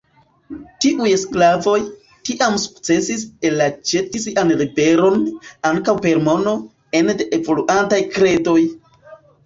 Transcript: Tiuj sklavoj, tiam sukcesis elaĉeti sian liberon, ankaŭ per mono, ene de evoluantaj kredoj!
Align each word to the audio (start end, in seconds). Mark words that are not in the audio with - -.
Tiuj 0.85 1.11
sklavoj, 1.23 1.75
tiam 2.29 2.57
sukcesis 2.63 3.27
elaĉeti 3.51 4.25
sian 4.25 4.57
liberon, 4.65 5.23
ankaŭ 5.75 5.99
per 6.09 6.27
mono, 6.33 6.59
ene 7.03 7.21
de 7.25 7.33
evoluantaj 7.43 8.05
kredoj! 8.19 8.61